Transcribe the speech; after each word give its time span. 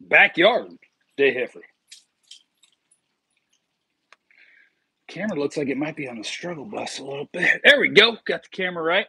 backyard 0.00 0.68
day 1.16 1.32
heifer. 1.32 1.60
Camera 5.08 5.38
looks 5.38 5.56
like 5.56 5.68
it 5.68 5.76
might 5.76 5.96
be 5.96 6.08
on 6.08 6.18
the 6.18 6.24
struggle 6.24 6.64
bus 6.64 6.98
a 6.98 7.04
little 7.04 7.28
bit. 7.32 7.60
There 7.64 7.80
we 7.80 7.88
go. 7.88 8.16
Got 8.24 8.44
the 8.44 8.48
camera 8.50 8.82
right. 8.82 9.06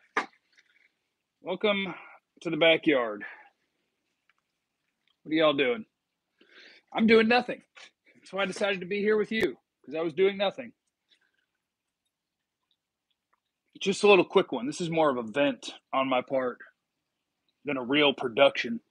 Welcome 1.42 1.94
to 2.42 2.50
the 2.50 2.58
backyard. 2.58 3.24
What 5.24 5.31
are 5.31 5.35
y'all 5.35 5.54
doing? 5.54 5.85
I'm 6.94 7.08
doing 7.08 7.28
nothing. 7.28 7.62
That's 8.15 8.33
why 8.33 8.44
I 8.44 8.46
decided 8.46 8.81
to 8.81 8.85
be 8.85 8.99
here 8.99 9.17
with 9.17 9.31
you 9.31 9.56
because 9.81 9.96
I 9.96 10.01
was 10.01 10.13
doing 10.13 10.38
nothing. 10.38 10.74
Just 13.79 14.04
a 14.04 14.08
little 14.08 14.26
quick 14.26 14.51
one. 14.51 14.67
This 14.67 14.81
is 14.81 14.90
more 14.90 15.10
of 15.10 15.17
a 15.17 15.24
vent 15.24 15.74
on 15.94 16.09
my 16.09 16.22
part 16.22 16.58
than 17.66 17.77
a 17.77 17.84
real 17.84 18.13
production 18.13 18.81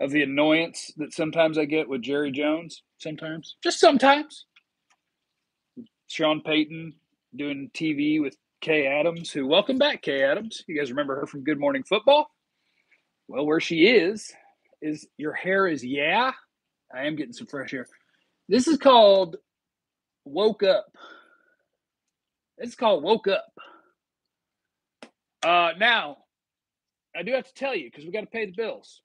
of 0.00 0.10
the 0.10 0.22
annoyance 0.22 0.92
that 0.96 1.12
sometimes 1.12 1.58
I 1.58 1.64
get 1.64 1.88
with 1.88 2.02
Jerry 2.02 2.30
Jones. 2.30 2.82
Sometimes, 2.98 3.56
just 3.62 3.80
sometimes. 3.80 4.46
Sean 6.08 6.42
Payton 6.42 6.94
doing 7.34 7.70
TV 7.74 8.20
with 8.20 8.36
Kay 8.60 8.86
Adams, 8.86 9.30
who 9.30 9.46
welcome 9.46 9.78
back, 9.78 10.02
Kay 10.02 10.22
Adams. 10.22 10.62
You 10.66 10.78
guys 10.78 10.90
remember 10.90 11.16
her 11.16 11.26
from 11.26 11.44
Good 11.44 11.58
Morning 11.58 11.82
Football? 11.82 12.30
Well, 13.28 13.46
where 13.46 13.60
she 13.60 13.86
is 13.86 14.32
is 14.80 15.06
your 15.16 15.32
hair 15.32 15.66
is 15.66 15.84
yeah. 15.84 16.32
I 16.94 17.06
am 17.06 17.16
getting 17.16 17.32
some 17.32 17.46
fresh 17.46 17.72
air. 17.72 17.86
This 18.48 18.68
is 18.68 18.78
called 18.78 19.36
woke 20.24 20.62
up. 20.62 20.86
It's 22.58 22.74
called 22.74 23.02
woke 23.02 23.26
up. 23.26 23.46
Uh, 25.44 25.72
now, 25.78 26.18
I 27.16 27.22
do 27.22 27.32
have 27.32 27.46
to 27.46 27.54
tell 27.54 27.74
you 27.74 27.90
because 27.90 28.04
we 28.04 28.12
got 28.12 28.20
to 28.20 28.26
pay 28.26 28.46
the 28.46 28.52
bills 28.52 29.02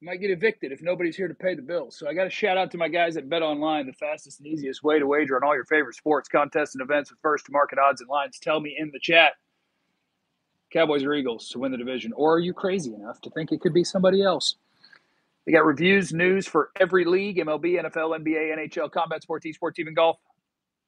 might 0.00 0.20
get 0.20 0.30
evicted 0.30 0.70
if 0.70 0.80
nobody's 0.80 1.16
here 1.16 1.28
to 1.28 1.34
pay 1.34 1.54
the 1.54 1.62
bills. 1.62 1.96
So 1.98 2.08
I 2.08 2.14
got 2.14 2.24
to 2.24 2.30
shout 2.30 2.56
out 2.56 2.70
to 2.72 2.78
my 2.78 2.88
guys 2.88 3.16
at 3.16 3.28
Bet 3.28 3.42
Online, 3.42 3.86
the 3.86 3.92
fastest 3.92 4.40
and 4.40 4.46
easiest 4.46 4.82
way 4.82 4.98
to 4.98 5.06
wager 5.06 5.36
on 5.36 5.42
all 5.42 5.54
your 5.54 5.64
favorite 5.64 5.96
sports, 5.96 6.28
contests, 6.28 6.74
and 6.74 6.82
events 6.82 7.10
with 7.10 7.18
first 7.20 7.46
to 7.46 7.52
market 7.52 7.78
odds 7.78 8.00
and 8.00 8.08
lines. 8.08 8.38
Tell 8.38 8.60
me 8.60 8.76
in 8.78 8.90
the 8.92 9.00
chat, 9.00 9.32
Cowboys 10.72 11.02
or 11.02 11.14
Eagles 11.14 11.48
to 11.50 11.58
win 11.58 11.72
the 11.72 11.78
division, 11.78 12.12
or 12.14 12.34
are 12.34 12.38
you 12.38 12.52
crazy 12.52 12.94
enough 12.94 13.20
to 13.22 13.30
think 13.30 13.50
it 13.50 13.60
could 13.60 13.74
be 13.74 13.84
somebody 13.84 14.22
else? 14.22 14.56
They 15.46 15.52
got 15.52 15.64
reviews, 15.64 16.12
news 16.12 16.46
for 16.46 16.70
every 16.78 17.04
league: 17.04 17.38
MLB, 17.38 17.82
NFL, 17.82 18.20
NBA, 18.22 18.56
NHL, 18.56 18.92
combat 18.92 19.22
sports, 19.22 19.46
esports, 19.46 19.78
even 19.78 19.94
golf. 19.94 20.18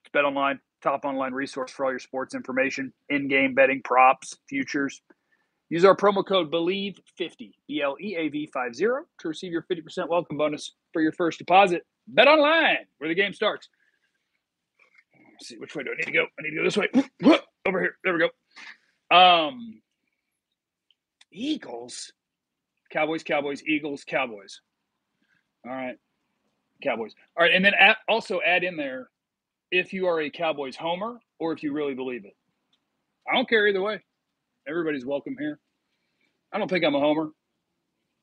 It's 0.05 0.13
Bet 0.13 0.25
Online, 0.25 0.61
top 0.83 1.05
online 1.05 1.33
resource 1.33 1.73
for 1.73 1.87
all 1.87 1.91
your 1.91 1.99
sports 1.99 2.35
information, 2.35 2.93
in-game 3.09 3.55
betting, 3.55 3.83
props, 3.83 4.37
futures 4.49 5.03
Use 5.71 5.85
our 5.85 5.95
promo 5.97 6.27
code 6.27 6.51
BLEAV50, 6.51 7.53
B 7.69 7.81
L 7.81 7.97
E 8.01 8.17
A 8.17 8.29
V 8.29 8.51
50, 8.53 8.85
to 8.85 9.29
receive 9.29 9.53
your 9.53 9.63
50% 9.63 10.09
welcome 10.09 10.37
bonus 10.37 10.73
for 10.93 11.01
your 11.01 11.13
first 11.13 11.39
deposit. 11.39 11.87
Bet 12.09 12.27
online, 12.27 12.79
where 12.99 13.09
the 13.09 13.15
game 13.15 13.33
starts. 13.33 13.69
Let's 15.15 15.49
see, 15.49 15.59
which 15.59 15.77
way 15.77 15.85
do 15.85 15.91
I 15.93 15.97
need 15.97 16.07
to 16.07 16.13
go? 16.13 16.25
I 16.25 16.43
need 16.43 16.51
to 16.51 16.57
go 16.57 16.65
this 16.65 16.77
way. 16.77 16.89
Over 17.67 17.81
here. 17.81 17.95
There 18.03 18.13
we 18.13 18.19
go. 18.19 19.17
Um, 19.17 19.81
Eagles, 21.31 22.13
Cowboys, 22.91 23.23
Cowboys, 23.23 23.63
Eagles, 23.65 24.03
Cowboys. 24.03 24.61
All 25.65 25.73
right. 25.73 25.97
Cowboys. 26.83 27.15
All 27.39 27.45
right. 27.45 27.55
And 27.55 27.65
then 27.65 27.75
add, 27.79 27.97
also 28.09 28.41
add 28.45 28.65
in 28.65 28.77
there 28.77 29.09
if 29.71 29.93
you 29.93 30.09
are 30.09 30.21
a 30.21 30.31
Cowboys 30.31 30.75
homer 30.75 31.21
or 31.39 31.53
if 31.53 31.63
you 31.63 31.73
really 31.73 31.95
believe 31.95 32.25
it. 32.25 32.35
I 33.31 33.37
don't 33.37 33.49
care 33.49 33.69
either 33.69 33.81
way. 33.81 34.03
Everybody's 34.71 35.05
welcome 35.05 35.37
here. 35.37 35.59
I 36.53 36.59
don't 36.59 36.69
think 36.69 36.85
I'm 36.85 36.95
a 36.95 37.01
homer. 37.01 37.31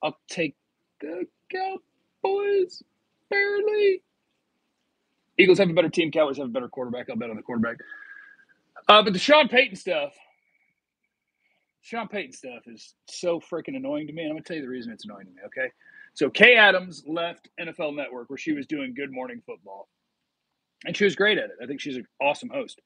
I'll 0.02 0.18
take 0.30 0.56
the 1.02 1.26
Cowboys 1.52 2.82
barely. 3.30 4.02
Eagles 5.38 5.58
have 5.58 5.70
a 5.70 5.74
better 5.74 5.90
team. 5.90 6.10
Cowboys 6.10 6.38
have 6.38 6.48
a 6.48 6.52
better 6.52 6.70
quarterback. 6.70 7.10
I'll 7.10 7.18
bet 7.18 7.30
on 7.30 7.36
the 7.36 7.42
quarterback. 7.42 7.78
Uh, 8.88 9.04
but 9.04 9.12
the 9.12 9.20
Sean 9.20 9.50
Payton 9.50 9.76
stuff, 9.76 10.14
Sean 11.82 12.08
Payton 12.08 12.32
stuff 12.32 12.64
is 12.66 12.96
so 13.10 13.42
freaking 13.42 13.76
annoying 13.76 14.08
to 14.08 14.14
me. 14.14 14.24
And 14.24 14.32
I'm 14.32 14.36
going 14.36 14.44
to 14.44 14.48
tell 14.48 14.56
you 14.56 14.64
the 14.64 14.70
reason 14.70 14.94
it's 14.94 15.04
annoying 15.04 15.26
to 15.26 15.32
me, 15.32 15.42
okay? 15.48 15.70
So 16.14 16.30
Kay 16.30 16.56
Adams 16.56 17.04
left 17.06 17.50
NFL 17.60 17.94
Network 17.94 18.30
where 18.30 18.38
she 18.38 18.54
was 18.54 18.66
doing 18.66 18.94
Good 18.96 19.12
Morning 19.12 19.42
Football. 19.46 19.90
And 20.86 20.96
she 20.96 21.04
was 21.04 21.16
great 21.16 21.38
at 21.38 21.46
it. 21.46 21.58
I 21.62 21.66
think 21.66 21.82
she's 21.82 21.98
an 21.98 22.08
awesome 22.22 22.50
host. 22.50 22.80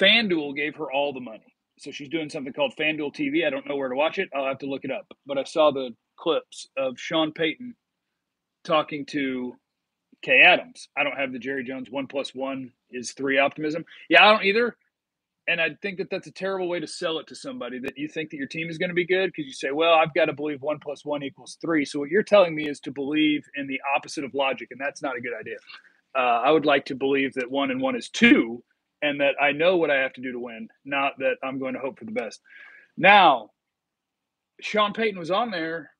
FanDuel 0.00 0.54
gave 0.54 0.76
her 0.76 0.92
all 0.92 1.12
the 1.12 1.20
money 1.20 1.54
so 1.78 1.90
she's 1.90 2.08
doing 2.08 2.30
something 2.30 2.52
called 2.52 2.74
FanDuel 2.78 3.14
TV. 3.14 3.46
I 3.46 3.50
don't 3.50 3.66
know 3.68 3.76
where 3.76 3.88
to 3.88 3.96
watch 3.96 4.18
it. 4.18 4.28
I'll 4.34 4.46
have 4.46 4.58
to 4.58 4.66
look 4.66 4.84
it 4.84 4.90
up. 4.90 5.06
But 5.26 5.38
I 5.38 5.44
saw 5.44 5.70
the 5.70 5.90
clips 6.16 6.68
of 6.76 6.98
Sean 6.98 7.32
Payton 7.32 7.74
talking 8.64 9.06
to 9.06 9.54
Kay 10.22 10.42
Adams. 10.42 10.88
I 10.96 11.04
don't 11.04 11.16
have 11.16 11.32
the 11.32 11.38
Jerry 11.38 11.64
Jones 11.64 11.90
one 11.90 12.06
plus 12.06 12.34
one 12.34 12.72
is 12.90 13.12
three 13.12 13.38
optimism. 13.38 13.84
Yeah, 14.08 14.26
I 14.26 14.32
don't 14.32 14.44
either. 14.44 14.76
And 15.48 15.62
I 15.62 15.70
think 15.80 15.96
that 15.98 16.10
that's 16.10 16.26
a 16.26 16.32
terrible 16.32 16.68
way 16.68 16.78
to 16.78 16.86
sell 16.86 17.18
it 17.18 17.26
to 17.28 17.34
somebody 17.34 17.78
that 17.78 17.96
you 17.96 18.06
think 18.06 18.30
that 18.30 18.36
your 18.36 18.46
team 18.46 18.68
is 18.68 18.76
going 18.76 18.90
to 18.90 18.94
be 18.94 19.06
good 19.06 19.32
because 19.34 19.46
you 19.46 19.54
say, 19.54 19.70
well, 19.70 19.94
I've 19.94 20.12
got 20.12 20.26
to 20.26 20.34
believe 20.34 20.60
one 20.60 20.78
plus 20.78 21.06
one 21.06 21.22
equals 21.22 21.56
three. 21.62 21.86
So 21.86 22.00
what 22.00 22.10
you're 22.10 22.22
telling 22.22 22.54
me 22.54 22.68
is 22.68 22.80
to 22.80 22.90
believe 22.90 23.44
in 23.54 23.66
the 23.66 23.80
opposite 23.96 24.24
of 24.24 24.34
logic, 24.34 24.68
and 24.72 24.80
that's 24.80 25.02
not 25.02 25.16
a 25.16 25.22
good 25.22 25.32
idea. 25.38 25.56
Uh, 26.14 26.42
I 26.44 26.50
would 26.50 26.66
like 26.66 26.84
to 26.86 26.94
believe 26.94 27.32
that 27.34 27.50
one 27.50 27.70
and 27.70 27.80
one 27.80 27.96
is 27.96 28.10
two 28.10 28.62
and 29.02 29.20
that 29.20 29.34
I 29.40 29.52
know 29.52 29.76
what 29.76 29.90
I 29.90 29.96
have 29.96 30.12
to 30.14 30.20
do 30.20 30.32
to 30.32 30.40
win, 30.40 30.68
not 30.84 31.18
that 31.18 31.36
I'm 31.42 31.58
going 31.58 31.74
to 31.74 31.80
hope 31.80 31.98
for 31.98 32.04
the 32.04 32.12
best. 32.12 32.40
Now, 32.96 33.50
Sean 34.60 34.92
Payton 34.92 35.18
was 35.18 35.30
on 35.30 35.50
there 35.50 35.90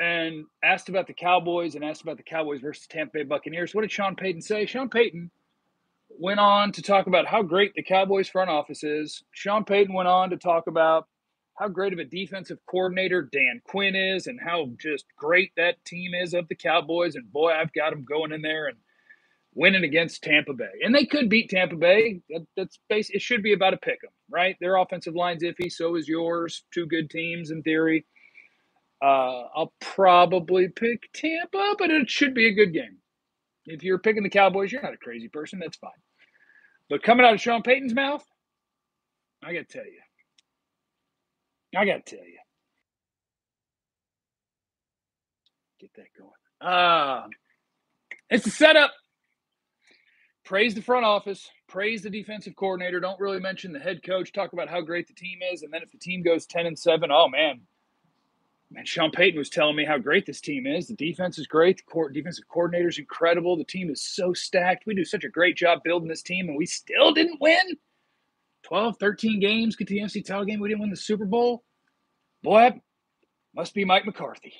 and 0.00 0.44
asked 0.62 0.88
about 0.88 1.06
the 1.06 1.14
Cowboys 1.14 1.74
and 1.74 1.84
asked 1.84 2.02
about 2.02 2.16
the 2.16 2.22
Cowboys 2.22 2.60
versus 2.60 2.86
Tampa 2.86 3.18
Bay 3.18 3.24
Buccaneers. 3.24 3.74
What 3.74 3.82
did 3.82 3.92
Sean 3.92 4.16
Payton 4.16 4.42
say? 4.42 4.64
Sean 4.66 4.88
Payton 4.88 5.30
went 6.08 6.40
on 6.40 6.72
to 6.72 6.82
talk 6.82 7.06
about 7.06 7.26
how 7.26 7.42
great 7.42 7.72
the 7.74 7.82
Cowboys 7.82 8.28
front 8.28 8.50
office 8.50 8.82
is. 8.82 9.22
Sean 9.32 9.64
Payton 9.64 9.94
went 9.94 10.08
on 10.08 10.30
to 10.30 10.36
talk 10.36 10.66
about 10.66 11.06
how 11.58 11.68
great 11.68 11.92
of 11.92 11.98
a 11.98 12.04
defensive 12.04 12.58
coordinator 12.70 13.28
Dan 13.32 13.60
Quinn 13.64 13.96
is 13.96 14.28
and 14.28 14.38
how 14.40 14.70
just 14.80 15.04
great 15.16 15.50
that 15.56 15.84
team 15.84 16.14
is 16.14 16.32
of 16.32 16.48
the 16.48 16.54
Cowboys. 16.54 17.16
And 17.16 17.30
boy, 17.32 17.52
I've 17.52 17.72
got 17.72 17.90
them 17.90 18.04
going 18.04 18.32
in 18.32 18.42
there 18.42 18.68
and 18.68 18.78
winning 19.58 19.82
against 19.82 20.22
Tampa 20.22 20.54
Bay, 20.54 20.70
and 20.84 20.94
they 20.94 21.04
could 21.04 21.28
beat 21.28 21.50
Tampa 21.50 21.76
Bay. 21.76 22.20
That, 22.30 22.46
that's 22.56 22.78
base. 22.88 23.10
It 23.10 23.20
should 23.20 23.42
be 23.42 23.52
about 23.52 23.74
a 23.74 23.78
pick 23.78 23.98
'em, 24.04 24.10
right? 24.30 24.56
Their 24.60 24.76
offensive 24.76 25.16
line's 25.16 25.42
iffy, 25.42 25.70
so 25.70 25.96
is 25.96 26.08
yours. 26.08 26.64
Two 26.72 26.86
good 26.86 27.10
teams 27.10 27.50
in 27.50 27.62
theory. 27.62 28.06
Uh, 29.02 29.44
I'll 29.54 29.72
probably 29.80 30.68
pick 30.68 31.12
Tampa, 31.12 31.74
but 31.78 31.90
it 31.90 32.08
should 32.08 32.34
be 32.34 32.46
a 32.46 32.54
good 32.54 32.72
game. 32.72 32.98
If 33.66 33.82
you're 33.82 33.98
picking 33.98 34.22
the 34.22 34.30
Cowboys, 34.30 34.72
you're 34.72 34.82
not 34.82 34.94
a 34.94 34.98
crazy 34.98 35.28
person. 35.28 35.58
That's 35.58 35.76
fine. 35.76 35.90
But 36.88 37.02
coming 37.02 37.26
out 37.26 37.34
of 37.34 37.40
Sean 37.40 37.62
Payton's 37.62 37.94
mouth, 37.94 38.24
I 39.42 39.52
got 39.52 39.68
to 39.68 39.78
tell 39.78 39.84
you. 39.86 40.00
I 41.76 41.84
got 41.84 42.06
to 42.06 42.16
tell 42.16 42.24
you. 42.24 42.38
Get 45.80 45.90
that 45.96 46.06
going. 46.18 46.72
Uh, 46.72 47.26
it's 48.30 48.46
a 48.46 48.50
setup 48.50 48.92
praise 50.48 50.74
the 50.74 50.80
front 50.80 51.04
office, 51.04 51.50
praise 51.66 52.00
the 52.00 52.08
defensive 52.08 52.56
coordinator. 52.56 52.98
Don't 53.00 53.20
really 53.20 53.38
mention 53.38 53.70
the 53.70 53.78
head 53.78 54.02
coach. 54.02 54.32
Talk 54.32 54.54
about 54.54 54.70
how 54.70 54.80
great 54.80 55.06
the 55.06 55.12
team 55.12 55.40
is, 55.52 55.62
and 55.62 55.70
then 55.70 55.82
if 55.82 55.92
the 55.92 55.98
team 55.98 56.22
goes 56.22 56.46
ten 56.46 56.64
and 56.64 56.78
seven, 56.78 57.10
oh 57.12 57.28
man, 57.28 57.60
man, 58.70 58.86
Sean 58.86 59.10
Payton 59.10 59.38
was 59.38 59.50
telling 59.50 59.76
me 59.76 59.84
how 59.84 59.98
great 59.98 60.24
this 60.24 60.40
team 60.40 60.66
is. 60.66 60.88
The 60.88 60.94
defense 60.94 61.38
is 61.38 61.46
great. 61.46 61.76
The 61.76 61.82
court 61.82 62.14
defensive 62.14 62.48
coordinator 62.48 62.88
is 62.88 62.98
incredible. 62.98 63.58
The 63.58 63.64
team 63.64 63.90
is 63.90 64.00
so 64.02 64.32
stacked. 64.32 64.86
We 64.86 64.94
do 64.94 65.04
such 65.04 65.24
a 65.24 65.28
great 65.28 65.54
job 65.54 65.82
building 65.84 66.08
this 66.08 66.22
team, 66.22 66.48
and 66.48 66.56
we 66.56 66.64
still 66.64 67.12
didn't 67.12 67.42
win. 67.42 67.76
12, 68.62 68.96
13 68.98 69.40
games, 69.40 69.76
get 69.76 69.88
to 69.88 69.94
the 69.94 70.00
NFC 70.00 70.24
title 70.24 70.46
game. 70.46 70.60
We 70.60 70.70
didn't 70.70 70.80
win 70.80 70.90
the 70.90 70.96
Super 70.96 71.26
Bowl. 71.26 71.62
Boy, 72.42 72.80
must 73.54 73.74
be 73.74 73.84
Mike 73.84 74.06
McCarthy 74.06 74.54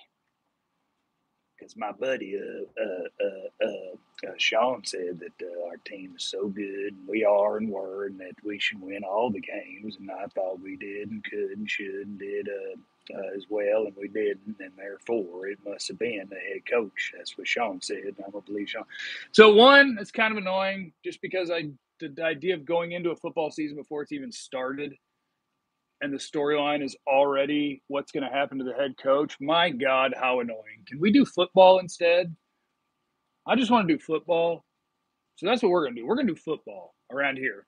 because 1.59 1.77
my 1.77 1.93
buddy 1.93 2.39
uh, 2.39 2.83
uh, 2.83 3.27
uh, 3.27 3.67
uh, 3.67 4.29
uh, 4.29 4.35
Sean 4.37 4.85
said 4.85 5.21
that 5.21 5.47
our 5.67 5.77
team 5.79 6.15
is 6.17 6.25
so 6.25 6.49
good, 6.49 6.95
and 6.95 7.09
we 7.09 7.25
are 7.25 7.57
and 7.57 7.71
were, 7.71 8.07
and 8.07 8.19
that 8.21 8.35
we 8.45 8.59
should 8.59 8.81
win 8.81 9.05
all 9.05 9.31
the 9.31 9.41
games. 9.41 9.97
And 9.99 10.11
I 10.11 10.27
thought 10.27 10.61
we 10.61 10.77
did 10.77 11.11
and 11.11 11.25
could 11.25 11.59
and 11.59 11.71
should 11.71 12.07
and 12.07 12.19
did 12.19 12.49
as 13.35 13.47
well, 13.49 13.87
and 13.87 13.97
we 13.97 14.09
didn't. 14.09 14.57
And 14.61 14.73
therefore, 14.77 15.49
it 15.49 15.59
must 15.65 15.89
have 15.89 15.99
been 15.99 16.29
the 16.29 16.37
head 16.37 16.67
coach. 16.69 17.13
That's 17.17 17.37
what 17.37 17.49
Sean 17.49 17.81
said. 17.81 17.99
And 17.99 18.17
I'm 18.25 18.33
gonna 18.33 18.45
believe 18.45 18.71
Sean. 18.71 18.85
So 19.33 19.55
one, 19.55 19.99
it's 20.01 20.11
kind 20.11 20.33
of 20.33 20.39
annoying, 20.39 20.93
just 21.05 21.21
because 21.23 21.51
I 21.51 21.71
the 22.01 22.25
idea 22.25 22.55
of 22.55 22.65
going 22.65 22.93
into 22.93 23.11
a 23.11 23.17
football 23.17 23.51
season 23.51 23.77
before 23.77 24.03
it's 24.03 24.13
even 24.13 24.31
started 24.31 24.95
and 26.01 26.13
the 26.13 26.19
storyline 26.19 26.85
is 26.85 26.97
already 27.07 27.83
what's 27.89 28.13
going 28.13 28.29
to 28.29 28.35
happen 28.37 28.59
to 28.59 28.65
the 28.65 28.75
head 28.75 28.95
coach, 29.03 29.37
my 29.41 29.71
God, 29.71 30.15
how 30.19 30.41
annoying. 30.41 30.85
Can 30.87 31.01
we 31.01 31.13
do 31.13 31.25
football 31.25 31.79
instead? 31.79 32.35
I 33.47 33.57
just 33.57 33.71
want 33.71 33.89
to 33.89 33.95
do 33.95 34.01
football. 34.01 34.65
So 35.37 35.47
that's 35.47 35.63
what 35.63 35.71
we're 35.71 35.85
going 35.85 35.95
to 35.97 36.01
do. 36.03 36.07
We're 36.07 36.17
going 36.17 36.27
to 36.27 36.35
do 36.35 36.41
football 36.41 36.95
around 37.13 37.37
here. 37.37 37.67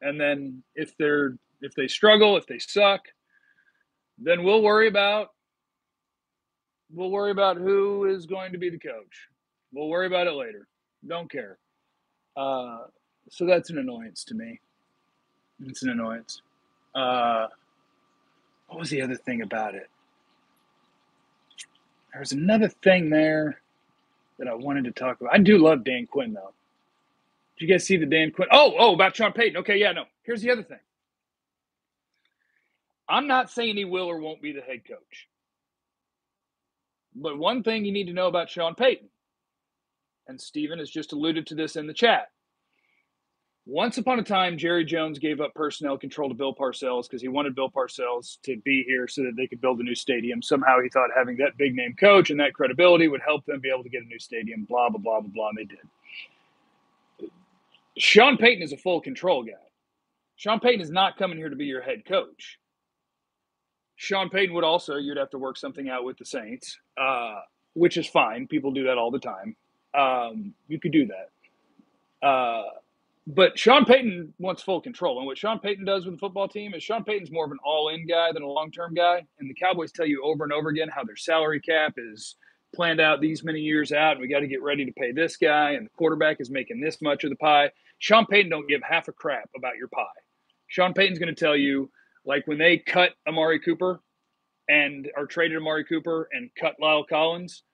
And 0.00 0.20
then 0.20 0.62
if 0.74 0.96
they're 0.98 1.36
if 1.62 1.74
they 1.74 1.88
struggle, 1.88 2.36
if 2.36 2.46
they 2.46 2.58
suck, 2.58 3.00
then 4.18 4.44
we'll 4.44 4.62
worry 4.62 4.88
about 4.88 5.28
We'll 6.92 7.10
worry 7.10 7.32
about 7.32 7.56
who 7.56 8.04
is 8.04 8.26
going 8.26 8.52
to 8.52 8.58
be 8.58 8.70
the 8.70 8.78
coach. 8.78 9.28
We'll 9.72 9.88
worry 9.88 10.06
about 10.06 10.26
it 10.26 10.34
later. 10.34 10.68
Don't 11.06 11.30
care. 11.30 11.58
Uh, 12.36 12.78
so 13.30 13.44
that's 13.44 13.70
an 13.70 13.78
annoyance 13.78 14.24
to 14.24 14.34
me. 14.34 14.60
It's 15.64 15.82
an 15.82 15.90
annoyance. 15.90 16.42
Uh, 16.94 17.46
what 18.68 18.78
was 18.80 18.90
the 18.90 19.02
other 19.02 19.16
thing 19.16 19.42
about 19.42 19.74
it? 19.74 19.88
There 22.12 22.20
was 22.20 22.32
another 22.32 22.68
thing 22.68 23.10
there 23.10 23.60
that 24.38 24.48
I 24.48 24.54
wanted 24.54 24.84
to 24.84 24.92
talk 24.92 25.20
about. 25.20 25.34
I 25.34 25.38
do 25.38 25.58
love 25.58 25.84
Dan 25.84 26.06
Quinn 26.06 26.32
though. 26.34 26.52
Did 27.58 27.66
you 27.68 27.74
guys 27.74 27.84
see 27.86 27.96
the 27.96 28.06
Dan 28.06 28.32
Quinn? 28.32 28.48
Oh, 28.52 28.74
oh, 28.78 28.94
about 28.94 29.16
Sean 29.16 29.32
Payton. 29.32 29.58
Okay, 29.58 29.78
yeah, 29.78 29.92
no. 29.92 30.04
Here's 30.24 30.42
the 30.42 30.50
other 30.50 30.62
thing. 30.62 30.78
I'm 33.08 33.26
not 33.28 33.50
saying 33.50 33.76
he 33.76 33.84
will 33.84 34.06
or 34.10 34.18
won't 34.20 34.42
be 34.42 34.52
the 34.52 34.60
head 34.62 34.82
coach. 34.88 35.28
But 37.14 37.38
one 37.38 37.62
thing 37.62 37.84
you 37.84 37.92
need 37.92 38.08
to 38.08 38.12
know 38.12 38.26
about 38.28 38.50
Sean 38.50 38.74
Payton, 38.74 39.08
and 40.28 40.40
Steven 40.40 40.78
has 40.78 40.90
just 40.90 41.12
alluded 41.12 41.46
to 41.48 41.54
this 41.54 41.76
in 41.76 41.86
the 41.86 41.94
chat. 41.94 42.30
Once 43.68 43.98
upon 43.98 44.20
a 44.20 44.22
time, 44.22 44.56
Jerry 44.56 44.84
Jones 44.84 45.18
gave 45.18 45.40
up 45.40 45.52
personnel 45.52 45.98
control 45.98 46.28
to 46.28 46.36
Bill 46.36 46.54
Parcells 46.54 47.08
because 47.08 47.20
he 47.20 47.26
wanted 47.26 47.56
Bill 47.56 47.68
Parcells 47.68 48.40
to 48.42 48.56
be 48.58 48.84
here 48.86 49.08
so 49.08 49.24
that 49.24 49.34
they 49.36 49.48
could 49.48 49.60
build 49.60 49.80
a 49.80 49.82
new 49.82 49.96
stadium. 49.96 50.40
Somehow 50.40 50.80
he 50.80 50.88
thought 50.88 51.10
having 51.16 51.36
that 51.38 51.56
big 51.58 51.74
name 51.74 51.96
coach 51.98 52.30
and 52.30 52.38
that 52.38 52.54
credibility 52.54 53.08
would 53.08 53.22
help 53.26 53.44
them 53.44 53.58
be 53.58 53.68
able 53.68 53.82
to 53.82 53.88
get 53.88 54.02
a 54.02 54.06
new 54.06 54.20
stadium, 54.20 54.64
blah, 54.68 54.88
blah, 54.88 55.00
blah, 55.00 55.20
blah, 55.20 55.30
blah, 55.34 55.48
and 55.48 55.58
they 55.58 55.64
did. 55.64 57.30
Sean 57.98 58.36
Payton 58.36 58.62
is 58.62 58.72
a 58.72 58.76
full 58.76 59.00
control 59.00 59.42
guy. 59.42 59.52
Sean 60.36 60.60
Payton 60.60 60.80
is 60.80 60.90
not 60.90 61.16
coming 61.16 61.36
here 61.36 61.48
to 61.48 61.56
be 61.56 61.64
your 61.64 61.82
head 61.82 62.04
coach. 62.04 62.60
Sean 63.96 64.30
Payton 64.30 64.54
would 64.54 64.64
also, 64.64 64.94
you'd 64.94 65.16
have 65.16 65.30
to 65.30 65.38
work 65.38 65.56
something 65.56 65.88
out 65.88 66.04
with 66.04 66.18
the 66.18 66.24
Saints, 66.24 66.78
uh, 67.00 67.40
which 67.74 67.96
is 67.96 68.06
fine. 68.06 68.46
People 68.46 68.70
do 68.70 68.84
that 68.84 68.96
all 68.96 69.10
the 69.10 69.18
time. 69.18 69.56
Um, 69.92 70.54
you 70.68 70.78
could 70.78 70.92
do 70.92 71.08
that. 71.08 72.26
Uh, 72.26 72.64
but 73.26 73.58
Sean 73.58 73.84
Payton 73.84 74.34
wants 74.38 74.62
full 74.62 74.80
control. 74.80 75.18
And 75.18 75.26
what 75.26 75.36
Sean 75.36 75.58
Payton 75.58 75.84
does 75.84 76.04
with 76.04 76.14
the 76.14 76.18
football 76.18 76.46
team 76.46 76.74
is 76.74 76.82
Sean 76.82 77.02
Payton's 77.02 77.32
more 77.32 77.44
of 77.44 77.50
an 77.50 77.58
all 77.64 77.88
in 77.88 78.06
guy 78.06 78.30
than 78.32 78.42
a 78.42 78.48
long 78.48 78.70
term 78.70 78.94
guy. 78.94 79.26
And 79.38 79.50
the 79.50 79.54
Cowboys 79.54 79.90
tell 79.90 80.06
you 80.06 80.22
over 80.24 80.44
and 80.44 80.52
over 80.52 80.68
again 80.68 80.88
how 80.88 81.02
their 81.02 81.16
salary 81.16 81.60
cap 81.60 81.94
is 81.96 82.36
planned 82.74 83.00
out 83.00 83.20
these 83.20 83.42
many 83.42 83.60
years 83.60 83.90
out. 83.90 84.12
And 84.12 84.20
we 84.20 84.28
got 84.28 84.40
to 84.40 84.46
get 84.46 84.62
ready 84.62 84.84
to 84.84 84.92
pay 84.92 85.10
this 85.10 85.36
guy. 85.36 85.72
And 85.72 85.86
the 85.86 85.90
quarterback 85.90 86.40
is 86.40 86.50
making 86.50 86.80
this 86.80 87.02
much 87.02 87.24
of 87.24 87.30
the 87.30 87.36
pie. 87.36 87.70
Sean 87.98 88.26
Payton 88.26 88.50
don't 88.50 88.68
give 88.68 88.82
half 88.88 89.08
a 89.08 89.12
crap 89.12 89.50
about 89.56 89.76
your 89.76 89.88
pie. 89.88 90.04
Sean 90.68 90.94
Payton's 90.94 91.18
going 91.18 91.34
to 91.34 91.40
tell 91.40 91.56
you, 91.56 91.90
like 92.24 92.46
when 92.46 92.58
they 92.58 92.78
cut 92.78 93.12
Amari 93.26 93.58
Cooper 93.58 94.00
and 94.68 95.08
are 95.16 95.26
traded 95.26 95.56
Amari 95.56 95.84
Cooper 95.84 96.28
and 96.32 96.50
cut 96.60 96.74
La'el 96.80 97.08
Collins, 97.08 97.64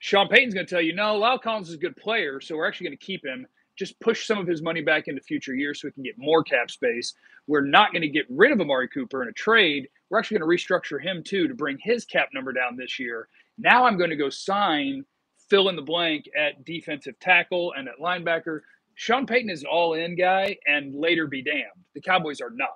Sean 0.00 0.28
Payton's 0.28 0.52
going 0.52 0.66
to 0.66 0.70
tell 0.70 0.82
you, 0.82 0.94
no, 0.94 1.18
La'el 1.18 1.40
Collins 1.40 1.68
is 1.68 1.76
a 1.76 1.78
good 1.78 1.96
player, 1.96 2.40
so 2.40 2.56
we're 2.56 2.66
actually 2.66 2.88
going 2.88 2.98
to 2.98 3.04
keep 3.04 3.24
him. 3.24 3.46
Just 3.76 3.98
push 4.00 4.26
some 4.26 4.38
of 4.38 4.46
his 4.46 4.62
money 4.62 4.82
back 4.82 5.08
into 5.08 5.20
future 5.20 5.54
years 5.54 5.80
so 5.80 5.88
we 5.88 5.92
can 5.92 6.02
get 6.02 6.18
more 6.18 6.42
cap 6.42 6.70
space. 6.70 7.14
We're 7.46 7.64
not 7.64 7.92
going 7.92 8.02
to 8.02 8.08
get 8.08 8.26
rid 8.28 8.52
of 8.52 8.60
Amari 8.60 8.88
Cooper 8.88 9.22
in 9.22 9.28
a 9.28 9.32
trade. 9.32 9.88
We're 10.10 10.18
actually 10.18 10.38
going 10.38 10.50
to 10.50 10.64
restructure 10.64 11.02
him 11.02 11.22
too 11.24 11.48
to 11.48 11.54
bring 11.54 11.78
his 11.80 12.04
cap 12.04 12.28
number 12.34 12.52
down 12.52 12.76
this 12.76 12.98
year. 12.98 13.28
Now 13.58 13.84
I'm 13.84 13.96
going 13.96 14.10
to 14.10 14.16
go 14.16 14.30
sign 14.30 15.04
fill 15.52 15.68
in 15.68 15.76
the 15.76 15.82
blank 15.82 16.30
at 16.34 16.64
defensive 16.64 17.18
tackle 17.20 17.74
and 17.76 17.86
at 17.86 17.98
linebacker. 18.00 18.60
Sean 18.94 19.26
Payton 19.26 19.50
is 19.50 19.60
an 19.60 19.66
all 19.66 19.92
in 19.92 20.16
guy 20.16 20.56
and 20.66 20.94
later 20.94 21.26
be 21.26 21.42
damned. 21.42 21.84
The 21.94 22.00
Cowboys 22.00 22.40
are 22.40 22.48
not. 22.48 22.70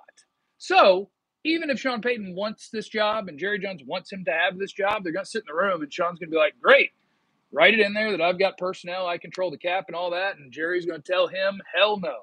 So 0.59 1.09
even 1.43 1.71
if 1.71 1.79
Sean 1.79 2.01
Payton 2.01 2.35
wants 2.35 2.69
this 2.69 2.87
job 2.87 3.29
and 3.29 3.39
Jerry 3.39 3.57
Jones 3.57 3.81
wants 3.83 4.11
him 4.11 4.23
to 4.25 4.31
have 4.31 4.59
this 4.59 4.71
job, 4.71 5.03
they're 5.03 5.13
going 5.13 5.25
to 5.25 5.29
sit 5.31 5.43
in 5.47 5.55
the 5.55 5.59
room 5.59 5.81
and 5.81 5.91
Sean's 5.91 6.19
going 6.19 6.29
to 6.29 6.35
be 6.35 6.37
like, 6.37 6.53
great, 6.61 6.91
write 7.51 7.73
it 7.73 7.79
in 7.79 7.93
there 7.93 8.11
that 8.11 8.21
I've 8.21 8.39
got 8.39 8.57
personnel, 8.57 9.07
I 9.07 9.17
control 9.17 9.51
the 9.51 9.57
cap 9.57 9.85
and 9.87 9.95
all 9.95 10.11
that. 10.11 10.37
And 10.37 10.51
Jerry's 10.51 10.85
going 10.85 11.01
to 11.01 11.11
tell 11.11 11.27
him, 11.27 11.61
hell 11.73 11.99
no. 11.99 12.15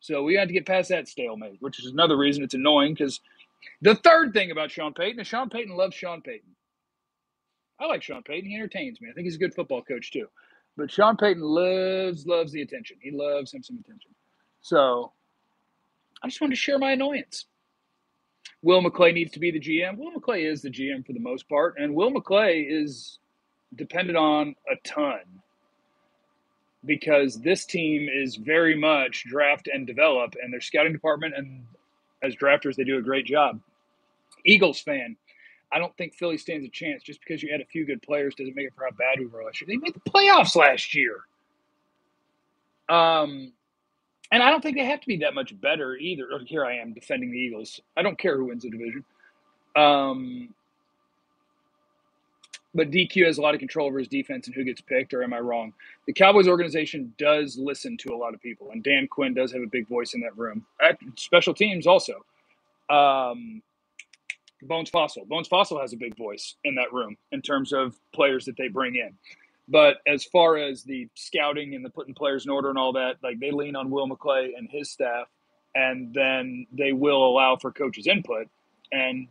So 0.00 0.22
we 0.22 0.34
have 0.36 0.48
to 0.48 0.54
get 0.54 0.66
past 0.66 0.88
that 0.88 1.08
stalemate, 1.08 1.58
which 1.60 1.78
is 1.78 1.92
another 1.92 2.16
reason 2.16 2.42
it's 2.42 2.54
annoying 2.54 2.94
because 2.94 3.20
the 3.82 3.94
third 3.94 4.32
thing 4.32 4.50
about 4.50 4.70
Sean 4.70 4.94
Payton 4.94 5.20
is 5.20 5.26
Sean 5.26 5.50
Payton 5.50 5.76
loves 5.76 5.94
Sean 5.94 6.22
Payton. 6.22 6.48
I 7.78 7.86
like 7.86 8.02
Sean 8.02 8.22
Payton. 8.22 8.48
He 8.48 8.56
entertains 8.56 9.00
me. 9.00 9.08
I 9.10 9.12
think 9.12 9.26
he's 9.26 9.36
a 9.36 9.38
good 9.40 9.54
football 9.54 9.82
coach 9.82 10.10
too. 10.10 10.26
But 10.76 10.90
Sean 10.90 11.16
Payton 11.16 11.42
loves, 11.42 12.26
loves 12.26 12.52
the 12.52 12.62
attention. 12.62 12.96
He 13.00 13.10
loves 13.10 13.52
him 13.52 13.62
some 13.62 13.78
attention. 13.78 14.12
So 14.62 15.12
I 16.22 16.28
just 16.28 16.40
wanted 16.40 16.54
to 16.54 16.60
share 16.60 16.78
my 16.78 16.92
annoyance. 16.92 17.46
Will 18.62 18.82
McClay 18.82 19.14
needs 19.14 19.32
to 19.32 19.38
be 19.38 19.50
the 19.50 19.60
GM. 19.60 19.96
Will 19.96 20.12
McClay 20.12 20.50
is 20.50 20.60
the 20.62 20.70
GM 20.70 21.06
for 21.06 21.12
the 21.14 21.20
most 21.20 21.48
part, 21.48 21.76
and 21.78 21.94
Will 21.94 22.12
McClay 22.12 22.66
is 22.68 23.19
dependent 23.76 24.18
on 24.18 24.54
a 24.70 24.76
ton 24.86 25.20
because 26.84 27.40
this 27.40 27.66
team 27.66 28.08
is 28.08 28.36
very 28.36 28.74
much 28.74 29.24
draft 29.28 29.68
and 29.72 29.86
develop, 29.86 30.34
and 30.42 30.52
their 30.52 30.60
scouting 30.60 30.92
department 30.92 31.34
and 31.36 31.62
as 32.22 32.34
drafters 32.36 32.76
they 32.76 32.84
do 32.84 32.98
a 32.98 33.02
great 33.02 33.26
job. 33.26 33.60
Eagles 34.44 34.80
fan, 34.80 35.16
I 35.72 35.78
don't 35.78 35.94
think 35.96 36.14
Philly 36.14 36.38
stands 36.38 36.66
a 36.66 36.70
chance 36.70 37.02
just 37.02 37.20
because 37.20 37.42
you 37.42 37.50
had 37.52 37.60
a 37.60 37.66
few 37.66 37.84
good 37.86 38.02
players 38.02 38.34
doesn't 38.34 38.56
make 38.56 38.66
it 38.66 38.72
for 38.74 38.84
how 38.84 38.90
bad 38.92 39.18
we 39.18 39.26
were 39.26 39.44
last 39.44 39.60
year. 39.60 39.68
They 39.68 39.76
made 39.76 39.94
the 39.94 40.10
playoffs 40.10 40.56
last 40.56 40.94
year. 40.94 41.20
Um, 42.88 43.52
and 44.32 44.42
I 44.42 44.50
don't 44.50 44.62
think 44.62 44.76
they 44.76 44.84
have 44.84 45.00
to 45.00 45.06
be 45.06 45.18
that 45.18 45.34
much 45.34 45.58
better 45.60 45.96
either. 45.96 46.26
Here 46.46 46.64
I 46.64 46.76
am 46.76 46.92
defending 46.92 47.30
the 47.30 47.38
Eagles. 47.38 47.80
I 47.96 48.02
don't 48.02 48.18
care 48.18 48.36
who 48.36 48.46
wins 48.46 48.62
the 48.62 48.70
division. 48.70 49.04
Um, 49.76 50.54
but 52.74 52.90
DQ 52.90 53.26
has 53.26 53.38
a 53.38 53.42
lot 53.42 53.54
of 53.54 53.60
control 53.60 53.86
over 53.88 53.98
his 53.98 54.08
defense 54.08 54.46
and 54.46 54.54
who 54.54 54.64
gets 54.64 54.80
picked, 54.80 55.14
or 55.14 55.22
am 55.22 55.32
I 55.32 55.40
wrong? 55.40 55.72
The 56.06 56.12
Cowboys 56.12 56.48
organization 56.48 57.12
does 57.18 57.58
listen 57.58 57.96
to 57.98 58.14
a 58.14 58.16
lot 58.16 58.34
of 58.34 58.40
people, 58.42 58.70
and 58.72 58.82
Dan 58.82 59.08
Quinn 59.08 59.34
does 59.34 59.52
have 59.52 59.62
a 59.62 59.66
big 59.66 59.88
voice 59.88 60.14
in 60.14 60.20
that 60.22 60.36
room. 60.38 60.64
Special 61.16 61.54
teams 61.54 61.86
also. 61.86 62.14
Um, 62.90 63.62
Bones 64.62 64.90
Fassel. 64.90 65.26
Bones 65.28 65.48
Fassel 65.48 65.80
has 65.80 65.92
a 65.92 65.96
big 65.96 66.16
voice 66.16 66.56
in 66.64 66.74
that 66.76 66.92
room 66.92 67.16
in 67.32 67.42
terms 67.42 67.72
of 67.72 67.96
players 68.14 68.44
that 68.46 68.56
they 68.56 68.68
bring 68.68 68.96
in. 68.96 69.14
But 69.68 69.98
as 70.06 70.24
far 70.24 70.56
as 70.56 70.82
the 70.82 71.08
scouting 71.14 71.74
and 71.74 71.84
the 71.84 71.90
putting 71.90 72.14
players 72.14 72.44
in 72.44 72.50
order 72.50 72.70
and 72.70 72.78
all 72.78 72.92
that, 72.94 73.16
like 73.22 73.40
they 73.40 73.52
lean 73.52 73.76
on 73.76 73.90
Will 73.90 74.08
McClay 74.08 74.50
and 74.56 74.68
his 74.70 74.90
staff, 74.90 75.28
and 75.74 76.12
then 76.14 76.66
they 76.72 76.92
will 76.92 77.24
allow 77.26 77.56
for 77.56 77.72
coaches' 77.72 78.06
input. 78.08 78.48
And 78.92 79.28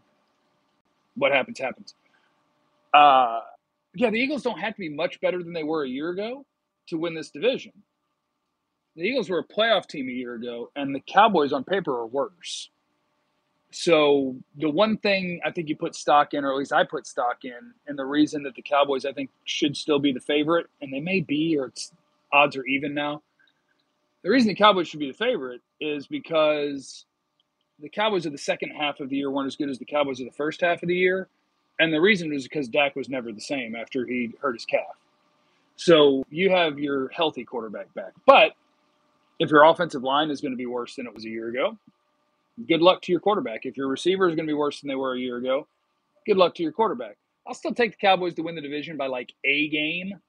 what 1.16 1.32
happens, 1.34 1.60
happens. 1.60 1.96
Uh, 2.94 3.42
yeah, 3.96 4.10
the 4.10 4.18
Eagles 4.18 4.44
don't 4.44 4.60
have 4.60 4.74
to 4.76 4.80
be 4.80 4.90
much 4.90 5.20
better 5.22 5.44
than 5.44 5.54
they 5.54 5.64
were 5.64 5.84
a 5.84 5.90
year 5.90 6.10
ago 6.10 6.46
to 6.88 6.98
win 6.98 7.14
this 7.14 7.30
division. 7.30 7.74
The 8.96 9.04
Eagles 9.04 9.30
were 9.30 9.40
a 9.40 9.44
playoff 9.44 9.88
team 9.88 10.10
a 10.10 10.12
year 10.12 10.36
ago, 10.36 10.72
and 10.76 10.94
the 10.94 11.00
Cowboys 11.00 11.54
on 11.54 11.64
paper 11.64 11.92
are 11.94 12.08
worse. 12.08 12.70
So 13.72 14.36
the 14.58 14.70
one 14.70 14.98
thing 14.98 15.42
I 15.46 15.52
think 15.52 15.70
you 15.70 15.76
put 15.76 15.96
stock 15.96 16.34
in, 16.34 16.44
or 16.44 16.52
at 16.52 16.58
least 16.58 16.74
I 16.74 16.84
put 16.84 17.06
stock 17.06 17.46
in, 17.46 17.74
and 17.88 17.98
the 17.98 18.06
reason 18.06 18.44
that 18.44 18.56
the 18.56 18.64
Cowboys 18.64 19.06
I 19.06 19.14
think 19.14 19.30
should 19.46 19.78
still 19.78 20.00
be 20.00 20.12
the 20.12 20.20
favorite, 20.20 20.68
and 20.82 20.92
they 20.92 21.00
may 21.00 21.22
be, 21.22 21.56
or 21.58 21.68
it's 21.68 21.92
odds 22.34 22.58
are 22.58 22.66
even 22.66 22.94
now. 22.94 23.22
The 24.24 24.30
reason 24.30 24.50
the 24.50 24.56
Cowboys 24.56 24.88
should 24.88 25.00
be 25.00 25.12
the 25.12 25.18
favorite 25.18 25.62
is 25.80 26.08
because 26.08 27.06
the 27.80 27.90
Cowboys 27.90 28.26
of 28.26 28.32
the 28.32 28.38
second 28.38 28.72
half 28.72 29.00
of 29.00 29.10
the 29.10 29.18
year 29.18 29.32
weren't 29.32 29.48
as 29.48 29.56
good 29.56 29.70
as 29.70 29.80
the 29.80 29.86
Cowboys 29.86 30.20
of 30.20 30.26
the 30.26 30.36
first 30.36 30.62
half 30.62 30.82
of 30.84 30.90
the 30.90 30.96
year, 30.96 31.30
and 31.80 31.94
the 31.94 32.02
reason 32.02 32.34
is 32.34 32.44
because 32.44 32.68
Dak 32.68 32.96
was 32.96 33.10
never 33.10 33.32
the 33.32 33.42
same 33.42 33.76
after 33.76 34.06
he 34.06 34.34
hurt 34.42 34.54
his 34.54 34.66
calf. 34.66 34.98
So 35.76 36.24
you 36.30 36.50
have 36.50 36.78
your 36.78 37.08
healthy 37.10 37.46
quarterback 37.46 37.94
back, 37.94 38.12
but 38.26 38.52
if 39.40 39.50
your 39.50 39.64
offensive 39.64 40.04
line 40.04 40.30
is 40.30 40.42
going 40.42 40.52
to 40.52 40.58
be 40.58 40.66
worse 40.66 40.96
than 40.96 41.08
it 41.08 41.14
was 41.14 41.24
a 41.24 41.30
year 41.30 41.48
ago, 41.48 41.78
good 42.68 42.82
luck 42.82 43.02
to 43.04 43.12
your 43.14 43.22
quarterback. 43.22 43.66
If 43.66 43.78
your 43.78 43.88
receiver 43.88 44.28
is 44.28 44.36
going 44.36 44.46
to 44.46 44.52
be 44.52 44.58
worse 44.58 44.82
than 44.82 44.90
they 44.90 44.96
were 44.96 45.14
a 45.14 45.20
year 45.20 45.38
ago, 45.38 45.68
good 46.26 46.36
luck 46.36 46.54
to 46.56 46.64
your 46.64 46.74
quarterback. 46.74 47.18
I'll 47.48 47.54
still 47.54 47.74
take 47.74 47.92
the 47.92 47.98
Cowboys 47.98 48.34
to 48.36 48.42
win 48.42 48.56
the 48.56 48.62
division 48.62 48.98
by 48.98 49.08
like 49.08 49.34
a 49.46 49.70
game 49.70 50.20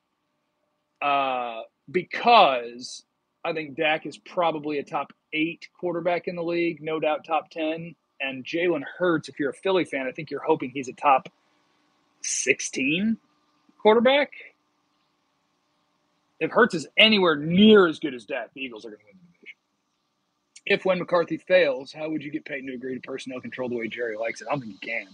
uh, 1.03 1.63
because 1.91 3.03
I 3.45 3.53
think 3.53 3.77
Dak 3.77 4.07
is 4.07 4.19
probably 4.19 4.79
a 4.79 4.85
top 4.85 5.13
eight 5.33 5.69
quarterback 5.79 6.29
in 6.29 6.37
the 6.37 6.43
league, 6.43 6.81
no 6.81 7.01
doubt 7.01 7.25
top 7.25 7.51
10. 7.51 7.95
And 8.21 8.45
Jalen 8.45 8.83
Hurts, 8.99 9.29
if 9.29 9.41
you're 9.41 9.51
a 9.51 9.55
Philly 9.55 9.85
fan, 9.85 10.07
I 10.07 10.13
think 10.13 10.31
you're 10.31 10.45
hoping 10.45 10.71
he's 10.71 10.89
a 10.89 10.93
top 10.93 11.29
16 12.23 13.17
quarterback. 13.79 14.33
If 16.41 16.51
Hurts 16.51 16.75
is 16.75 16.87
anywhere 16.97 17.37
near 17.37 17.87
as 17.87 17.99
good 17.99 18.15
as 18.15 18.25
Dak, 18.25 18.53
the 18.55 18.63
Eagles 18.63 18.85
are 18.85 18.91
going 18.91 19.01
to 19.01 19.07
win 19.07 19.17
the 19.17 19.39
division. 19.39 19.57
if 20.67 20.85
when 20.85 20.99
McCarthy 20.99 21.37
fails, 21.37 21.93
how 21.93 22.09
would 22.09 22.23
you 22.23 22.31
get 22.31 22.45
Payton 22.45 22.69
to 22.69 22.75
agree 22.75 22.95
to 22.95 23.01
personnel 23.01 23.41
control 23.41 23.69
the 23.69 23.77
way 23.77 23.89
Jerry 23.89 24.17
likes 24.17 24.41
it? 24.41 24.49
I 24.49 24.53
don't 24.53 24.61
think 24.61 24.73
you 24.83 24.89
can. 24.89 25.09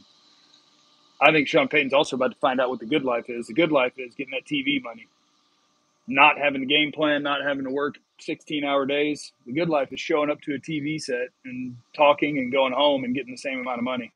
I 1.20 1.32
think 1.32 1.48
Sean 1.48 1.68
Payton's 1.68 1.94
also 1.94 2.16
about 2.16 2.32
to 2.32 2.38
find 2.38 2.60
out 2.60 2.68
what 2.70 2.80
the 2.80 2.86
good 2.86 3.04
life 3.04 3.24
is. 3.28 3.46
The 3.46 3.54
good 3.54 3.72
life 3.72 3.94
is 3.98 4.14
getting 4.14 4.32
that 4.32 4.44
TV 4.44 4.82
money, 4.82 5.06
not 6.06 6.38
having 6.38 6.62
a 6.62 6.66
game 6.66 6.92
plan, 6.92 7.22
not 7.22 7.42
having 7.42 7.64
to 7.64 7.70
work 7.70 7.96
16 8.20 8.64
hour 8.64 8.86
days. 8.86 9.32
The 9.46 9.52
good 9.52 9.68
life 9.68 9.92
is 9.92 10.00
showing 10.00 10.30
up 10.30 10.40
to 10.42 10.54
a 10.54 10.58
TV 10.58 11.00
set 11.00 11.28
and 11.44 11.76
talking 11.94 12.38
and 12.38 12.52
going 12.52 12.72
home 12.72 13.04
and 13.04 13.14
getting 13.14 13.32
the 13.32 13.38
same 13.38 13.60
amount 13.60 13.78
of 13.78 13.84
money. 13.84 14.12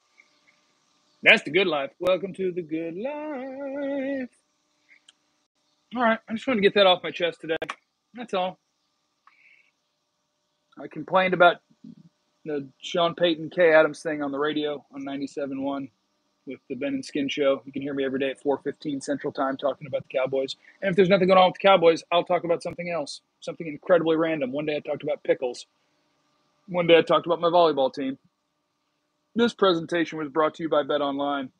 That's 1.22 1.42
the 1.42 1.50
good 1.50 1.66
life. 1.66 1.90
Welcome 2.00 2.32
to 2.34 2.50
the 2.50 2.62
good 2.62 2.96
life. 2.96 4.30
All 5.94 6.02
right. 6.02 6.18
I 6.28 6.32
just 6.32 6.46
wanted 6.46 6.60
to 6.60 6.62
get 6.62 6.74
that 6.74 6.86
off 6.86 7.02
my 7.02 7.10
chest 7.10 7.42
today. 7.42 7.56
That's 8.14 8.32
all. 8.32 8.58
I 10.82 10.88
complained 10.88 11.34
about 11.34 11.56
the 12.46 12.66
Sean 12.80 13.14
Payton 13.14 13.50
Kay 13.50 13.72
Adams 13.72 14.02
thing 14.02 14.22
on 14.22 14.32
the 14.32 14.38
radio 14.38 14.82
on 14.94 15.02
97.1 15.02 15.90
with 16.46 16.60
the 16.70 16.74
Ben 16.74 16.94
and 16.94 17.04
Skin 17.04 17.28
show. 17.28 17.62
You 17.66 17.72
can 17.72 17.82
hear 17.82 17.92
me 17.92 18.04
every 18.04 18.18
day 18.18 18.30
at 18.30 18.42
4:15 18.42 19.02
Central 19.02 19.32
Time 19.32 19.58
talking 19.58 19.86
about 19.86 20.04
the 20.08 20.18
Cowboys. 20.18 20.56
And 20.80 20.90
if 20.90 20.96
there's 20.96 21.10
nothing 21.10 21.28
going 21.28 21.38
on 21.38 21.48
with 21.50 21.60
the 21.60 21.68
Cowboys, 21.68 22.02
I'll 22.10 22.24
talk 22.24 22.44
about 22.44 22.62
something 22.62 22.88
else, 22.88 23.20
something 23.40 23.66
incredibly 23.66 24.16
random. 24.16 24.52
One 24.52 24.64
day 24.64 24.76
I 24.76 24.80
talked 24.80 25.02
about 25.02 25.22
pickles. 25.22 25.66
One 26.66 26.86
day 26.86 26.96
I 26.96 27.02
talked 27.02 27.26
about 27.26 27.40
my 27.40 27.48
volleyball 27.48 27.92
team. 27.92 28.18
This 29.34 29.54
presentation 29.54 30.18
was 30.18 30.28
brought 30.28 30.54
to 30.54 30.62
you 30.62 30.68
by 30.68 30.82
Bet 30.82 31.00
Online. 31.00 31.50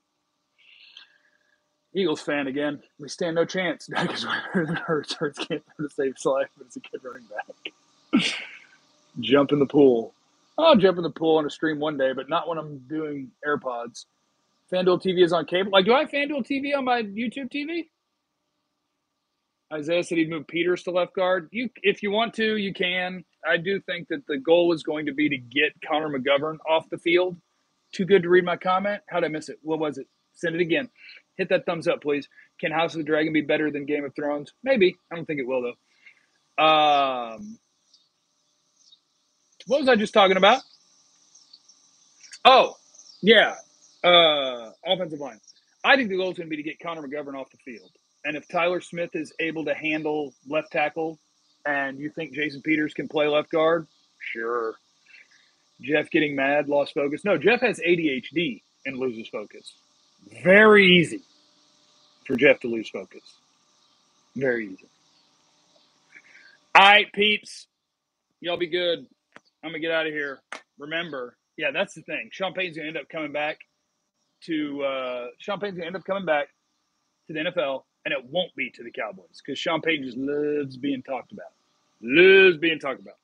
Eagles 1.94 2.20
fan 2.20 2.46
again. 2.46 2.80
We 2.98 3.08
stand 3.08 3.36
no 3.36 3.44
chance. 3.44 3.86
Dak 3.90 4.12
is 4.12 4.24
better 4.24 4.66
than 4.66 4.76
Hurts. 4.76 5.14
Hurts 5.14 5.38
can't 5.38 5.62
to 5.80 5.88
save 5.88 6.14
his 6.16 6.24
life, 6.24 6.48
but 6.56 6.66
it's 6.66 6.76
a 6.76 6.80
good 6.80 7.00
running 7.04 7.26
back. 7.28 8.32
Jump 9.20 9.52
in 9.52 9.58
the 9.58 9.66
pool. 9.66 10.14
I'll 10.58 10.76
jump 10.76 10.98
in 10.98 11.02
the 11.02 11.10
pool 11.10 11.38
on 11.38 11.46
a 11.46 11.50
stream 11.50 11.80
one 11.80 11.96
day, 11.96 12.12
but 12.12 12.28
not 12.28 12.46
when 12.46 12.58
I'm 12.58 12.78
doing 12.80 13.30
AirPods. 13.46 14.04
FanDuel 14.70 15.02
TV 15.02 15.24
is 15.24 15.32
on 15.32 15.46
cable. 15.46 15.72
Like, 15.72 15.86
do 15.86 15.94
I 15.94 16.00
have 16.00 16.10
FanDuel 16.10 16.46
TV 16.46 16.76
on 16.76 16.84
my 16.84 17.02
YouTube 17.02 17.50
TV? 17.50 17.88
Isaiah 19.72 20.02
said 20.02 20.18
he'd 20.18 20.28
move 20.28 20.46
Peters 20.46 20.82
to 20.82 20.90
left 20.90 21.14
guard. 21.14 21.48
You, 21.50 21.70
if 21.82 22.02
you 22.02 22.10
want 22.10 22.34
to, 22.34 22.56
you 22.56 22.74
can. 22.74 23.24
I 23.46 23.56
do 23.56 23.80
think 23.80 24.08
that 24.08 24.26
the 24.26 24.36
goal 24.36 24.72
is 24.72 24.82
going 24.82 25.06
to 25.06 25.14
be 25.14 25.28
to 25.30 25.38
get 25.38 25.72
Connor 25.86 26.10
McGovern 26.10 26.58
off 26.68 26.90
the 26.90 26.98
field. 26.98 27.36
Too 27.92 28.04
good 28.04 28.22
to 28.22 28.28
read 28.28 28.44
my 28.44 28.56
comment. 28.56 29.02
How'd 29.08 29.24
I 29.24 29.28
miss 29.28 29.48
it? 29.48 29.58
What 29.62 29.78
was 29.78 29.98
it? 29.98 30.06
Send 30.34 30.54
it 30.54 30.60
again. 30.60 30.88
Hit 31.36 31.48
that 31.48 31.66
thumbs 31.66 31.88
up, 31.88 32.02
please. 32.02 32.28
Can 32.60 32.72
House 32.72 32.94
of 32.94 32.98
the 32.98 33.04
Dragon 33.04 33.32
be 33.32 33.40
better 33.40 33.70
than 33.70 33.86
Game 33.86 34.04
of 34.04 34.14
Thrones? 34.14 34.52
Maybe. 34.62 34.96
I 35.10 35.16
don't 35.16 35.24
think 35.24 35.40
it 35.40 35.46
will 35.46 35.62
though. 35.62 36.62
Um, 36.62 37.58
what 39.66 39.80
was 39.80 39.88
I 39.88 39.96
just 39.96 40.12
talking 40.12 40.36
about? 40.36 40.62
Oh, 42.44 42.74
yeah. 43.22 43.54
Uh, 44.02 44.70
offensive 44.86 45.20
line. 45.20 45.40
I 45.84 45.96
think 45.96 46.10
the 46.10 46.16
goal 46.16 46.30
is 46.30 46.36
going 46.36 46.48
to 46.48 46.50
be 46.50 46.62
to 46.62 46.62
get 46.62 46.78
Connor 46.80 47.02
McGovern 47.02 47.38
off 47.38 47.50
the 47.50 47.58
field. 47.64 47.90
And 48.24 48.36
if 48.36 48.46
Tyler 48.48 48.80
Smith 48.80 49.10
is 49.14 49.32
able 49.40 49.64
to 49.64 49.74
handle 49.74 50.34
left 50.46 50.72
tackle 50.72 51.18
and 51.66 51.98
you 51.98 52.10
think 52.10 52.34
Jason 52.34 52.60
Peters 52.62 52.92
can 52.92 53.08
play 53.08 53.26
left 53.26 53.50
guard, 53.50 53.86
sure. 54.18 54.74
Jeff 55.80 56.10
getting 56.10 56.36
mad, 56.36 56.68
lost 56.68 56.94
focus. 56.94 57.24
No, 57.24 57.38
Jeff 57.38 57.60
has 57.60 57.80
ADHD 57.80 58.62
and 58.86 58.98
loses 58.98 59.28
focus. 59.28 59.74
Very 60.42 60.86
easy 60.98 61.22
for 62.26 62.36
Jeff 62.36 62.60
to 62.60 62.68
lose 62.68 62.88
focus. 62.88 63.22
Very 64.36 64.66
easy. 64.66 64.88
All 66.74 66.82
right, 66.82 67.12
peeps. 67.12 67.66
Y'all 68.40 68.56
be 68.56 68.68
good. 68.68 69.06
I'm 69.62 69.70
going 69.70 69.74
to 69.74 69.80
get 69.80 69.90
out 69.90 70.06
of 70.06 70.12
here. 70.12 70.40
Remember, 70.78 71.36
yeah, 71.56 71.70
that's 71.72 71.94
the 71.94 72.02
thing. 72.02 72.30
Champagne's 72.32 72.76
going 72.76 72.84
to 72.84 72.88
end 72.88 72.96
up 72.96 73.08
coming 73.08 73.32
back 73.32 73.58
to, 74.42 74.82
uh, 74.82 75.26
Payton's 75.44 75.60
going 75.60 75.80
to 75.80 75.86
end 75.86 75.96
up 75.96 76.04
coming 76.04 76.24
back 76.24 76.48
to 77.26 77.32
the 77.32 77.40
NFL, 77.40 77.82
and 78.04 78.12
it 78.12 78.24
won't 78.30 78.54
be 78.56 78.70
to 78.70 78.82
the 78.82 78.90
Cowboys 78.90 79.42
because 79.44 79.58
Champagne 79.58 80.02
just 80.02 80.16
loves 80.16 80.76
being 80.76 81.02
talked 81.02 81.32
about. 81.32 81.52
Loves 82.00 82.56
being 82.56 82.78
talked 82.78 83.00
about. 83.00 83.16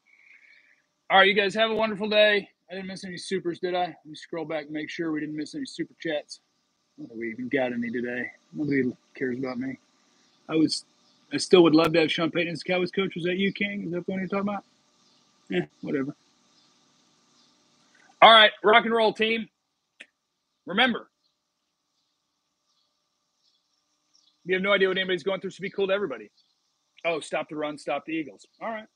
All 1.09 1.19
right, 1.19 1.29
you 1.29 1.35
guys 1.35 1.55
have 1.55 1.71
a 1.71 1.75
wonderful 1.75 2.09
day. 2.09 2.49
I 2.69 2.75
didn't 2.75 2.89
miss 2.89 3.05
any 3.05 3.17
supers, 3.17 3.61
did 3.61 3.77
I? 3.77 3.83
Let 3.85 4.07
me 4.07 4.17
scroll 4.17 4.45
back 4.45 4.65
and 4.65 4.73
make 4.73 4.91
sure 4.91 5.13
we 5.13 5.21
didn't 5.21 5.37
miss 5.37 5.55
any 5.55 5.65
super 5.65 5.95
chats. 6.01 6.41
That 6.99 7.17
we 7.17 7.31
even 7.31 7.49
got 7.49 7.73
any 7.73 7.91
today. 7.91 8.29
Nobody 8.53 8.91
cares 9.15 9.39
about 9.39 9.59
me. 9.59 9.79
I 10.49 10.57
was, 10.57 10.85
I 11.33 11.37
still 11.37 11.63
would 11.63 11.77
love 11.77 11.93
to 11.93 12.01
have 12.01 12.11
Sean 12.11 12.33
Payton 12.33 12.53
as 12.53 12.65
Cowboys 12.65 12.91
coach. 12.91 13.15
Was 13.15 13.23
that 13.25 13.37
you, 13.37 13.53
King? 13.53 13.85
Is 13.85 13.93
that 13.93 14.05
the 14.05 14.13
one 14.13 14.21
you're 14.21 14.29
talking 14.29 14.49
about? 14.49 14.65
Eh, 15.53 15.67
whatever. 15.81 16.17
All 18.21 18.33
right, 18.33 18.51
rock 18.65 18.85
and 18.85 18.95
roll 18.95 19.13
team. 19.13 19.49
Remember, 20.67 21.09
you 24.45 24.55
have 24.55 24.63
no 24.63 24.73
idea 24.73 24.89
what 24.89 24.97
anybody's 24.97 25.23
going 25.23 25.41
through, 25.41 25.51
so 25.51 25.61
be 25.63 25.71
cool 25.71 25.87
to 25.87 25.93
everybody. 25.93 26.31
Oh, 27.05 27.21
stop 27.21 27.49
the 27.49 27.55
run, 27.55 27.79
stop 27.79 28.05
the 28.07 28.13
Eagles. 28.13 28.45
All 28.61 28.71
right. 28.71 28.85